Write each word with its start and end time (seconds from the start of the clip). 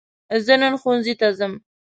زه 0.45 0.53
نن 0.61 0.73
ښوونځي 0.81 1.13
ته 1.19 1.27
ځم 1.37 1.53